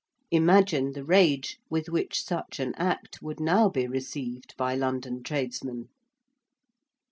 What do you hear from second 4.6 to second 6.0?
London tradesmen!